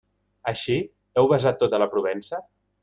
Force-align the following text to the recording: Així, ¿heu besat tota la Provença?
Així, 0.51 0.77
¿heu 1.21 1.31
besat 1.35 1.63
tota 1.67 1.85
la 1.85 1.91
Provença? 1.95 2.45